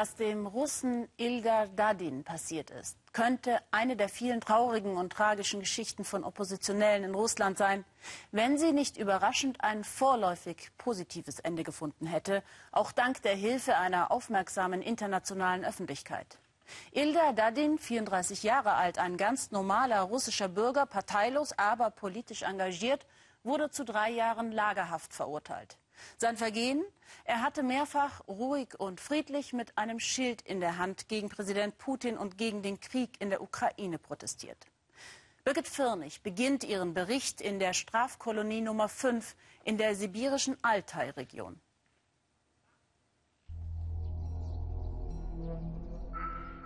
Was 0.00 0.14
dem 0.14 0.46
Russen 0.46 1.08
Ilgar 1.16 1.66
Dadin 1.66 2.22
passiert 2.22 2.70
ist, 2.70 2.96
könnte 3.12 3.58
eine 3.72 3.96
der 3.96 4.08
vielen 4.08 4.40
traurigen 4.40 4.96
und 4.96 5.12
tragischen 5.12 5.58
Geschichten 5.58 6.04
von 6.04 6.22
Oppositionellen 6.22 7.02
in 7.02 7.16
Russland 7.16 7.58
sein, 7.58 7.84
wenn 8.30 8.58
sie 8.58 8.70
nicht 8.70 8.96
überraschend 8.96 9.60
ein 9.64 9.82
vorläufig 9.82 10.70
positives 10.78 11.40
Ende 11.40 11.64
gefunden 11.64 12.06
hätte, 12.06 12.44
auch 12.70 12.92
dank 12.92 13.22
der 13.22 13.34
Hilfe 13.34 13.76
einer 13.76 14.12
aufmerksamen 14.12 14.82
internationalen 14.82 15.64
Öffentlichkeit. 15.64 16.38
Ilgar 16.92 17.32
Dadin, 17.32 17.76
34 17.76 18.44
Jahre 18.44 18.74
alt, 18.74 18.98
ein 18.98 19.16
ganz 19.16 19.50
normaler 19.50 20.02
russischer 20.02 20.46
Bürger, 20.46 20.86
parteilos, 20.86 21.58
aber 21.58 21.90
politisch 21.90 22.42
engagiert, 22.42 23.04
wurde 23.42 23.68
zu 23.68 23.84
drei 23.84 24.10
Jahren 24.10 24.52
Lagerhaft 24.52 25.12
verurteilt. 25.12 25.76
Sein 26.16 26.36
Vergehen? 26.36 26.84
Er 27.24 27.42
hatte 27.42 27.62
mehrfach 27.62 28.26
ruhig 28.28 28.78
und 28.78 29.00
friedlich 29.00 29.52
mit 29.52 29.76
einem 29.76 30.00
Schild 30.00 30.42
in 30.42 30.60
der 30.60 30.78
Hand 30.78 31.08
gegen 31.08 31.28
Präsident 31.28 31.78
Putin 31.78 32.16
und 32.16 32.38
gegen 32.38 32.62
den 32.62 32.80
Krieg 32.80 33.10
in 33.20 33.30
der 33.30 33.42
Ukraine 33.42 33.98
protestiert. 33.98 34.66
Birgit 35.44 35.68
Firnig 35.68 36.22
beginnt 36.22 36.64
ihren 36.64 36.92
Bericht 36.92 37.40
in 37.40 37.58
der 37.58 37.72
Strafkolonie 37.72 38.60
Nummer 38.60 38.88
5 38.88 39.34
in 39.64 39.78
der 39.78 39.94
sibirischen 39.94 40.56
Altai-Region. 40.62 41.60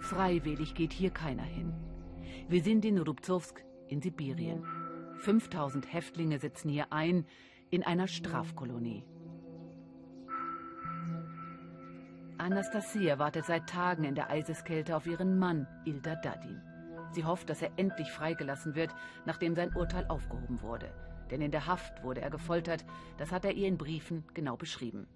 Freiwillig 0.01 0.75
geht 0.75 0.93
hier 0.93 1.11
keiner 1.11 1.45
hin. 1.45 1.73
Wir 2.49 2.63
sind 2.63 2.85
in 2.85 2.99
Rubzowsk 2.99 3.65
in 3.87 4.03
Sibirien. 4.03 4.67
5000 5.19 5.93
Häftlinge 5.93 6.41
sitzen 6.41 6.69
hier 6.69 6.93
ein 6.93 7.25
in 7.71 7.85
einer 7.85 8.09
Strafkolonie. 8.09 9.05
Anastasia 12.43 13.21
wartet 13.21 13.45
seit 13.45 13.69
Tagen 13.69 14.03
in 14.03 14.17
der 14.17 14.29
Eiseskälte 14.29 14.97
auf 14.97 15.07
ihren 15.07 15.39
Mann, 15.39 15.69
Ilda 15.85 16.17
Dadin. 16.17 16.61
Sie 17.13 17.25
hofft, 17.25 17.49
dass 17.49 17.63
er 17.63 17.71
endlich 17.77 18.11
freigelassen 18.11 18.75
wird, 18.75 18.91
nachdem 19.25 19.55
sein 19.55 19.73
Urteil 19.77 20.07
aufgehoben 20.09 20.61
wurde. 20.61 20.93
Denn 21.31 21.41
in 21.41 21.53
der 21.53 21.69
Haft 21.69 22.03
wurde 22.03 22.21
er 22.21 22.31
gefoltert, 22.31 22.85
das 23.17 23.31
hat 23.31 23.45
er 23.45 23.53
ihr 23.53 23.69
in 23.69 23.79
Briefen 23.79 24.25
genau 24.35 24.57
beschrieben. 24.57 25.07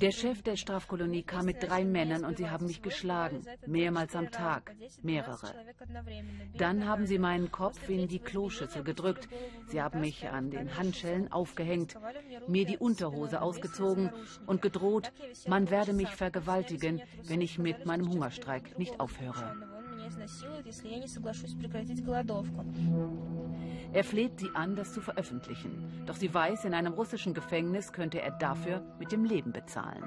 Der 0.00 0.10
Chef 0.10 0.42
der 0.42 0.56
Strafkolonie 0.56 1.22
kam 1.22 1.46
mit 1.46 1.62
drei 1.62 1.84
Männern 1.84 2.24
und 2.24 2.36
sie 2.36 2.48
haben 2.48 2.66
mich 2.66 2.82
geschlagen, 2.82 3.42
mehrmals 3.66 4.14
am 4.14 4.30
Tag, 4.30 4.74
mehrere. 5.02 5.54
Dann 6.56 6.86
haben 6.86 7.06
sie 7.06 7.18
meinen 7.18 7.50
Kopf 7.50 7.88
in 7.88 8.08
die 8.08 8.18
Kloschüssel 8.18 8.84
gedrückt, 8.84 9.28
sie 9.68 9.80
haben 9.80 10.00
mich 10.00 10.28
an 10.28 10.50
den 10.50 10.76
Handschellen 10.76 11.32
aufgehängt, 11.32 11.96
mir 12.48 12.66
die 12.66 12.78
Unterhose 12.78 13.40
ausgezogen 13.40 14.10
und 14.46 14.60
gedroht, 14.60 15.12
man 15.46 15.70
werde 15.70 15.92
mich 15.92 16.10
vergewaltigen, 16.10 17.00
wenn 17.24 17.40
ich 17.40 17.58
mit 17.58 17.86
meinem 17.86 18.10
Hungerstreik 18.10 18.78
nicht 18.78 19.00
aufhöre. 19.00 19.54
Er 23.94 24.02
fleht 24.02 24.40
sie 24.40 24.50
an, 24.54 24.74
das 24.74 24.92
zu 24.92 25.00
veröffentlichen. 25.00 26.02
Doch 26.04 26.16
sie 26.16 26.34
weiß, 26.34 26.64
in 26.64 26.74
einem 26.74 26.94
russischen 26.94 27.32
Gefängnis 27.32 27.92
könnte 27.92 28.20
er 28.20 28.32
dafür 28.32 28.82
mit 28.98 29.12
dem 29.12 29.24
Leben 29.24 29.52
bezahlen. 29.52 30.02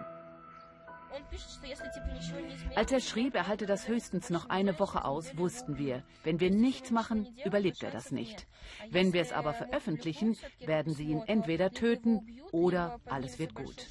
Als 2.75 2.91
er 2.91 2.99
schrieb, 2.99 3.33
er 3.33 3.47
halte 3.47 3.65
das 3.65 3.87
höchstens 3.87 4.29
noch 4.29 4.49
eine 4.49 4.77
Woche 4.77 5.05
aus, 5.05 5.37
wussten 5.37 5.77
wir, 5.77 6.03
wenn 6.25 6.41
wir 6.41 6.51
nichts 6.51 6.91
machen, 6.91 7.27
überlebt 7.45 7.81
er 7.81 7.89
das 7.89 8.11
nicht. 8.11 8.45
Wenn 8.91 9.13
wir 9.13 9.21
es 9.21 9.31
aber 9.31 9.53
veröffentlichen, 9.53 10.37
werden 10.59 10.93
sie 10.93 11.05
ihn 11.05 11.23
entweder 11.25 11.71
töten 11.71 12.41
oder 12.51 12.99
alles 13.05 13.39
wird 13.39 13.55
gut. 13.55 13.87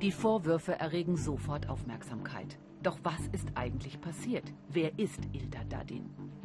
Die 0.00 0.12
Vorwürfe 0.12 0.72
erregen 0.80 1.18
sofort 1.18 1.68
Aufmerksamkeit. 1.68 2.58
Doch 2.82 2.98
was 3.02 3.20
ist 3.32 3.48
eigentlich 3.56 4.00
passiert? 4.00 4.44
Wer 4.70 4.98
ist 4.98 5.20
Ilda 5.34 5.62
Dadin? 5.68 6.39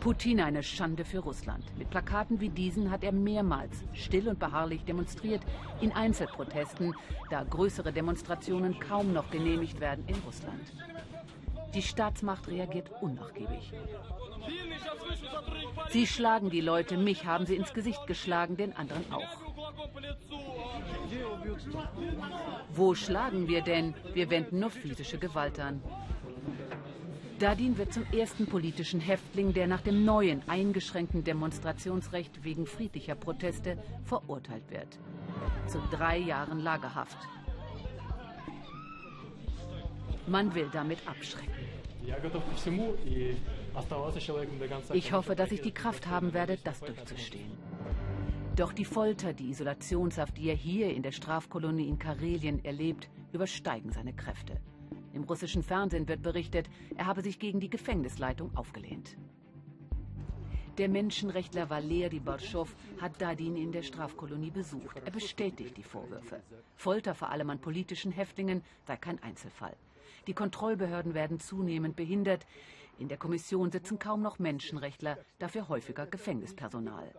Putin 0.00 0.40
eine 0.40 0.62
Schande 0.62 1.04
für 1.04 1.18
Russland. 1.18 1.62
Mit 1.76 1.90
Plakaten 1.90 2.40
wie 2.40 2.48
diesen 2.48 2.90
hat 2.90 3.04
er 3.04 3.12
mehrmals 3.12 3.84
still 3.92 4.28
und 4.28 4.38
beharrlich 4.38 4.82
demonstriert 4.84 5.42
in 5.82 5.92
Einzelprotesten, 5.92 6.94
da 7.28 7.44
größere 7.44 7.92
Demonstrationen 7.92 8.80
kaum 8.80 9.12
noch 9.12 9.30
genehmigt 9.30 9.78
werden 9.78 10.02
in 10.06 10.16
Russland. 10.24 10.72
Die 11.74 11.82
Staatsmacht 11.82 12.48
reagiert 12.48 12.90
unnachgiebig. 13.02 13.74
Sie 15.90 16.06
schlagen 16.06 16.48
die 16.48 16.62
Leute, 16.62 16.96
mich 16.96 17.26
haben 17.26 17.44
sie 17.44 17.56
ins 17.56 17.74
Gesicht 17.74 18.06
geschlagen, 18.06 18.56
den 18.56 18.74
anderen 18.74 19.04
auch. 19.12 19.36
Wo 22.70 22.94
schlagen 22.94 23.48
wir 23.48 23.60
denn? 23.60 23.94
Wir 24.14 24.30
wenden 24.30 24.60
nur 24.60 24.70
physische 24.70 25.18
Gewalt 25.18 25.60
an. 25.60 25.82
Dadin 27.40 27.78
wird 27.78 27.94
zum 27.94 28.04
ersten 28.12 28.44
politischen 28.44 29.00
Häftling, 29.00 29.54
der 29.54 29.66
nach 29.66 29.80
dem 29.80 30.04
neuen, 30.04 30.46
eingeschränkten 30.46 31.24
Demonstrationsrecht 31.24 32.44
wegen 32.44 32.66
friedlicher 32.66 33.14
Proteste 33.14 33.78
verurteilt 34.04 34.70
wird. 34.70 34.98
Zu 35.66 35.78
drei 35.90 36.18
Jahren 36.18 36.60
Lagerhaft. 36.60 37.16
Man 40.26 40.54
will 40.54 40.68
damit 40.70 40.98
abschrecken. 41.08 41.50
Ich 44.92 45.12
hoffe, 45.12 45.34
dass 45.34 45.50
ich 45.50 45.62
die 45.62 45.72
Kraft 45.72 46.06
haben 46.08 46.34
werde, 46.34 46.58
das 46.62 46.80
durchzustehen. 46.80 47.52
Doch 48.54 48.74
die 48.74 48.84
Folter, 48.84 49.32
die 49.32 49.48
Isolationshaft, 49.48 50.36
die 50.36 50.50
er 50.50 50.54
hier 50.54 50.92
in 50.92 51.02
der 51.02 51.12
Strafkolonie 51.12 51.88
in 51.88 51.98
Karelien 51.98 52.62
erlebt, 52.66 53.08
übersteigen 53.32 53.92
seine 53.92 54.12
Kräfte. 54.12 54.60
Im 55.12 55.24
russischen 55.24 55.62
Fernsehen 55.62 56.08
wird 56.08 56.22
berichtet, 56.22 56.68
er 56.96 57.06
habe 57.06 57.22
sich 57.22 57.38
gegen 57.38 57.60
die 57.60 57.70
Gefängnisleitung 57.70 58.56
aufgelehnt. 58.56 59.16
Der 60.78 60.88
Menschenrechtler 60.88 61.68
Valeri 61.68 62.20
Barschow 62.20 62.74
hat 63.00 63.20
Dadin 63.20 63.56
in 63.56 63.72
der 63.72 63.82
Strafkolonie 63.82 64.50
besucht. 64.50 64.96
Er 65.04 65.10
bestätigt 65.10 65.76
die 65.76 65.82
Vorwürfe. 65.82 66.40
Folter 66.76 67.14
vor 67.14 67.28
allem 67.30 67.50
an 67.50 67.58
politischen 67.58 68.12
Häftlingen 68.12 68.62
sei 68.86 68.96
kein 68.96 69.22
Einzelfall. 69.22 69.76
Die 70.26 70.32
Kontrollbehörden 70.32 71.12
werden 71.12 71.40
zunehmend 71.40 71.96
behindert. 71.96 72.46
In 72.98 73.08
der 73.08 73.18
Kommission 73.18 73.70
sitzen 73.70 73.98
kaum 73.98 74.22
noch 74.22 74.38
Menschenrechtler, 74.38 75.18
dafür 75.38 75.68
häufiger 75.68 76.06
Gefängnispersonal. 76.06 77.10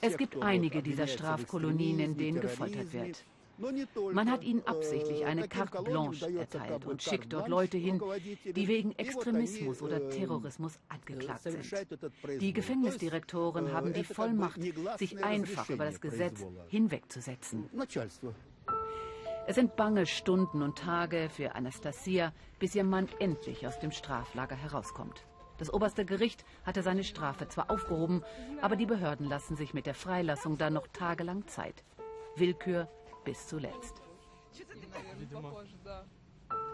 Es 0.00 0.16
gibt 0.16 0.42
einige 0.42 0.82
dieser 0.82 1.06
Strafkolonien, 1.06 2.00
in 2.00 2.16
denen 2.16 2.40
gefoltert 2.40 2.92
wird. 2.92 3.24
Man 3.58 4.30
hat 4.30 4.44
ihnen 4.44 4.66
absichtlich 4.66 5.24
eine 5.24 5.48
carte 5.48 5.82
blanche 5.82 6.36
erteilt 6.36 6.84
und 6.86 7.02
schickt 7.02 7.32
dort 7.32 7.48
Leute 7.48 7.76
hin, 7.76 8.00
die 8.44 8.68
wegen 8.68 8.92
Extremismus 8.92 9.82
oder 9.82 10.08
Terrorismus 10.10 10.78
angeklagt 10.88 11.42
sind. 11.42 12.40
Die 12.40 12.52
Gefängnisdirektoren 12.52 13.72
haben 13.72 13.92
die 13.92 14.04
Vollmacht, 14.04 14.60
sich 14.98 15.22
einfach 15.22 15.68
über 15.70 15.84
das 15.84 16.00
Gesetz 16.00 16.44
hinwegzusetzen. 16.68 17.68
Es 19.44 19.56
sind 19.56 19.74
bange 19.74 20.06
Stunden 20.06 20.62
und 20.62 20.78
Tage 20.78 21.28
für 21.28 21.56
Anastasia, 21.56 22.32
bis 22.60 22.76
ihr 22.76 22.84
Mann 22.84 23.08
endlich 23.18 23.66
aus 23.66 23.78
dem 23.80 23.90
Straflager 23.90 24.54
herauskommt. 24.54 25.24
Das 25.58 25.72
oberste 25.72 26.04
Gericht 26.04 26.44
hatte 26.64 26.82
seine 26.82 27.04
Strafe 27.04 27.48
zwar 27.48 27.70
aufgehoben, 27.70 28.22
aber 28.60 28.76
die 28.76 28.86
Behörden 28.86 29.28
lassen 29.28 29.56
sich 29.56 29.74
mit 29.74 29.86
der 29.86 29.94
Freilassung 29.94 30.58
dann 30.58 30.72
noch 30.72 30.86
tagelang 30.88 31.46
Zeit. 31.48 31.84
Willkür 32.36 32.88
bis 33.24 33.46
zuletzt. 33.48 34.02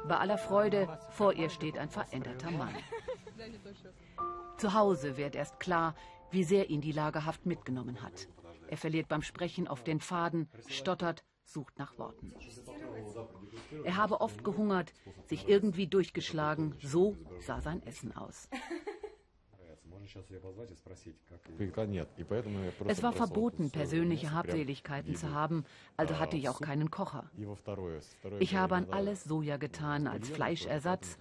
Bei 0.07 0.17
aller 0.17 0.39
Freude, 0.39 0.99
vor 1.11 1.33
ihr 1.33 1.51
steht 1.51 1.79
ein 1.79 1.91
veränderter 1.91 2.51
Mann. 2.51 2.75
Zu 4.57 4.75
Hause 4.75 5.17
wird 5.17 5.37
erst 5.37 5.61
klar, 5.61 5.95
wie 6.31 6.45
sehr 6.45 6.71
ihn 6.71 6.81
die 6.81 6.93
Lagerhaft 6.93 7.47
mitgenommen 7.47 8.03
hat. 8.03 8.29
Er 8.69 8.77
verliert 8.77 9.09
beim 9.09 9.23
Sprechen 9.23 9.69
oft 9.69 9.87
den 9.87 10.01
Faden, 10.01 10.49
stottert 10.67 11.25
sucht 11.45 11.79
nach 11.79 11.99
Worten. 11.99 12.35
Er 13.85 13.97
habe 13.97 14.21
oft 14.21 14.45
gehungert, 14.45 14.93
sich 15.27 15.49
irgendwie 15.49 15.87
durchgeschlagen, 15.87 16.75
so 16.83 17.17
sah 17.41 17.61
sein 17.61 17.83
Essen 17.87 18.15
aus. 18.15 18.49
Es 22.87 23.03
war 23.03 23.13
verboten, 23.13 23.71
persönliche 23.71 24.33
Habseligkeiten 24.33 25.15
zu 25.15 25.33
haben, 25.33 25.65
also 25.97 26.19
hatte 26.19 26.37
ich 26.37 26.49
auch 26.49 26.61
keinen 26.61 26.91
Kocher. 26.91 27.31
Ich 28.39 28.57
habe 28.57 28.77
an 28.77 28.87
alles 28.91 29.25
Soja 29.25 29.57
getan 29.57 30.07
als 30.07 30.29
Fleischersatz 30.31 31.19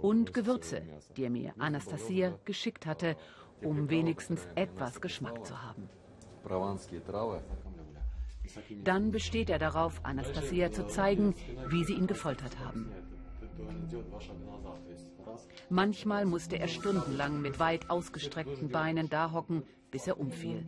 und 0.00 0.32
Gewürze, 0.32 0.82
die 1.16 1.24
er 1.24 1.30
mir 1.30 1.54
Anastasia 1.58 2.38
geschickt 2.44 2.86
hatte, 2.86 3.16
um 3.62 3.90
wenigstens 3.90 4.46
etwas 4.54 5.00
Geschmack 5.00 5.44
zu 5.44 5.62
haben. 5.62 5.88
Dann 8.84 9.10
besteht 9.10 9.50
er 9.50 9.58
darauf, 9.58 10.00
Anastasia 10.04 10.72
zu 10.72 10.86
zeigen, 10.86 11.34
wie 11.68 11.84
sie 11.84 11.94
ihn 11.94 12.06
gefoltert 12.06 12.58
haben. 12.58 12.90
Manchmal 15.68 16.26
musste 16.26 16.58
er 16.58 16.68
stundenlang 16.68 17.40
mit 17.40 17.58
weit 17.58 17.90
ausgestreckten 17.90 18.68
Beinen 18.68 19.08
dahocken, 19.08 19.62
bis 19.90 20.06
er 20.06 20.18
umfiel. 20.18 20.66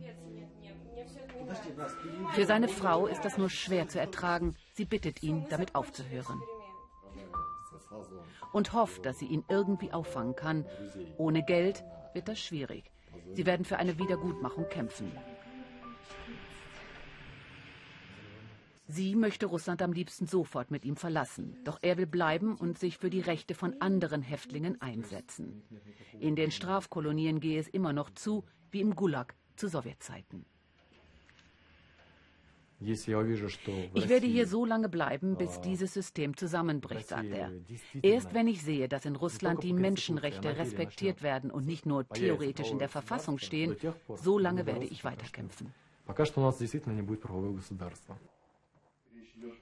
Für 2.31 2.45
seine 2.45 2.67
Frau 2.67 3.05
ist 3.07 3.23
das 3.25 3.37
nur 3.37 3.49
schwer 3.49 3.87
zu 3.87 3.99
ertragen. 3.99 4.55
Sie 4.73 4.85
bittet 4.85 5.23
ihn, 5.23 5.45
damit 5.49 5.75
aufzuhören. 5.75 6.41
Und 8.53 8.73
hofft, 8.73 9.05
dass 9.05 9.19
sie 9.19 9.25
ihn 9.25 9.43
irgendwie 9.49 9.91
auffangen 9.91 10.35
kann. 10.35 10.65
Ohne 11.17 11.43
Geld 11.43 11.83
wird 12.13 12.27
das 12.27 12.39
schwierig. 12.39 12.91
Sie 13.33 13.45
werden 13.45 13.65
für 13.65 13.77
eine 13.77 13.97
Wiedergutmachung 13.97 14.67
kämpfen. 14.69 15.11
Sie 18.95 19.15
möchte 19.15 19.47
Russland 19.47 19.81
am 19.81 19.91
liebsten 19.91 20.27
sofort 20.27 20.69
mit 20.69 20.85
ihm 20.85 20.95
verlassen. 20.95 21.57
Doch 21.63 21.79
er 21.81 21.97
will 21.97 22.05
bleiben 22.05 22.55
und 22.55 22.77
sich 22.77 22.99
für 22.99 23.09
die 23.09 23.21
Rechte 23.21 23.55
von 23.55 23.81
anderen 23.81 24.21
Häftlingen 24.21 24.79
einsetzen. 24.81 25.63
In 26.19 26.35
den 26.35 26.51
Strafkolonien 26.51 27.39
gehe 27.39 27.59
es 27.59 27.67
immer 27.67 27.91
noch 27.91 28.11
zu, 28.11 28.43
wie 28.69 28.81
im 28.81 28.95
Gulag 28.95 29.33
zu 29.55 29.67
Sowjetzeiten. 29.67 30.45
Ich 32.79 33.07
werde 33.07 34.27
hier 34.27 34.45
so 34.45 34.63
lange 34.63 34.89
bleiben, 34.89 35.37
bis 35.37 35.59
dieses 35.61 35.91
System 35.91 36.37
zusammenbricht, 36.37 37.07
sagt 37.07 37.31
er. 37.31 37.51
Erst 38.03 38.35
wenn 38.35 38.47
ich 38.47 38.61
sehe, 38.61 38.87
dass 38.87 39.05
in 39.05 39.15
Russland 39.15 39.63
die 39.63 39.73
Menschenrechte 39.73 40.55
respektiert 40.55 41.23
werden 41.23 41.49
und 41.49 41.65
nicht 41.65 41.87
nur 41.87 42.07
theoretisch 42.09 42.69
in 42.69 42.77
der 42.77 42.89
Verfassung 42.89 43.39
stehen, 43.39 43.75
so 44.13 44.37
lange 44.37 44.67
werde 44.67 44.85
ich 44.85 45.03
weiterkämpfen. 45.03 45.73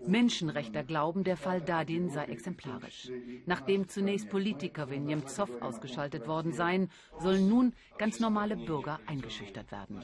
Menschenrechter 0.06 0.83
glauben, 0.83 1.24
der 1.24 1.38
Fall 1.38 1.62
Dadin 1.62 2.10
sei 2.10 2.25
exemplarisch. 2.25 3.10
Nachdem 3.45 3.88
zunächst 3.88 4.30
Politiker 4.30 4.89
wie 4.89 5.00
Nemtsov 5.00 5.50
ausgeschaltet 5.62 6.28
worden 6.28 6.54
seien, 6.54 6.89
sollen 7.19 7.48
nun 7.48 7.74
ganz 7.98 8.19
normale 8.19 8.56
Bürger 8.56 9.00
eingeschüchtert 9.06 9.72
werden. 9.72 10.04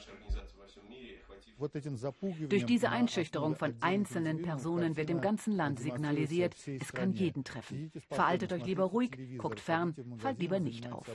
Durch 2.50 2.66
diese 2.66 2.90
Einschüchterung 2.90 3.56
von 3.56 3.76
einzelnen 3.82 4.42
Personen 4.42 4.96
wird 4.96 5.10
im 5.10 5.22
ganzen 5.22 5.56
Land 5.56 5.80
signalisiert, 5.80 6.56
es 6.68 6.94
kann 6.94 7.14
jeden 7.14 7.44
treffen. 7.44 7.92
Veraltet 8.12 8.54
euch 8.54 8.66
lieber 8.66 8.84
ruhig, 8.84 9.18
guckt 9.38 9.60
fern, 9.60 9.96
fallt 10.18 10.40
lieber 10.40 10.60
nicht 10.60 10.92
auf. 10.92 11.10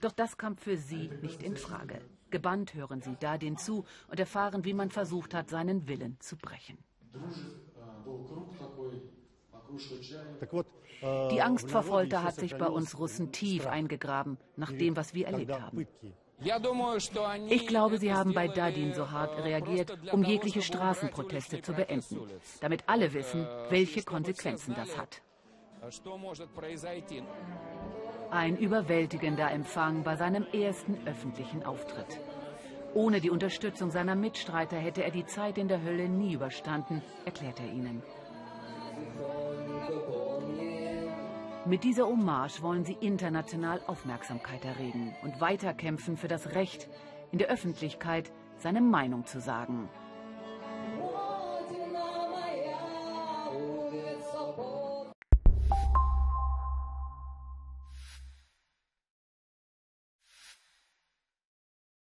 Doch 0.00 0.12
das 0.12 0.36
kam 0.36 0.56
für 0.56 0.76
sie 0.76 1.10
nicht 1.20 1.42
in 1.42 1.56
Frage. 1.56 2.00
Gebannt 2.30 2.74
hören 2.74 3.02
sie 3.02 3.16
Dadin 3.18 3.56
zu 3.56 3.84
und 4.08 4.20
erfahren, 4.20 4.64
wie 4.64 4.74
man 4.74 4.90
versucht 4.90 5.34
hat, 5.34 5.50
seinen 5.50 5.88
Willen 5.88 6.16
zu 6.20 6.36
brechen. 6.36 6.78
Die 11.32 11.42
Angst 11.42 11.70
vor 11.70 11.82
Folter 11.82 12.22
hat 12.22 12.36
sich 12.36 12.56
bei 12.56 12.66
uns 12.66 12.98
Russen 12.98 13.32
tief 13.32 13.66
eingegraben, 13.66 14.38
nach 14.56 14.72
dem, 14.72 14.96
was 14.96 15.14
wir 15.14 15.26
erlebt 15.26 15.60
haben. 15.60 15.86
Ich 17.48 17.66
glaube, 17.66 17.98
sie 17.98 18.12
haben 18.12 18.34
bei 18.34 18.48
Dadin 18.48 18.94
so 18.94 19.10
hart 19.10 19.38
reagiert, 19.44 19.96
um 20.12 20.24
jegliche 20.24 20.62
Straßenproteste 20.62 21.62
zu 21.62 21.72
beenden, 21.72 22.20
damit 22.60 22.84
alle 22.88 23.12
wissen, 23.12 23.46
welche 23.70 24.02
Konsequenzen 24.02 24.74
das 24.74 24.96
hat. 24.98 25.22
Ein 28.30 28.56
überwältigender 28.56 29.50
Empfang 29.50 30.02
bei 30.02 30.16
seinem 30.16 30.46
ersten 30.52 30.98
öffentlichen 31.06 31.64
Auftritt. 31.64 32.20
Ohne 32.94 33.20
die 33.20 33.30
Unterstützung 33.30 33.90
seiner 33.90 34.14
Mitstreiter 34.14 34.76
hätte 34.76 35.02
er 35.02 35.10
die 35.10 35.24
Zeit 35.24 35.56
in 35.56 35.68
der 35.68 35.82
Hölle 35.82 36.08
nie 36.08 36.34
überstanden, 36.34 37.02
erklärt 37.24 37.58
er 37.60 37.72
ihnen. 37.72 38.02
Mit 41.64 41.84
dieser 41.84 42.06
Hommage 42.06 42.60
wollen 42.60 42.84
sie 42.84 42.96
international 43.00 43.80
Aufmerksamkeit 43.86 44.64
erregen 44.64 45.14
und 45.22 45.40
weiterkämpfen 45.40 46.16
für 46.16 46.28
das 46.28 46.54
Recht, 46.54 46.88
in 47.30 47.38
der 47.38 47.48
Öffentlichkeit 47.48 48.30
seine 48.58 48.80
Meinung 48.80 49.24
zu 49.24 49.40
sagen. 49.40 49.88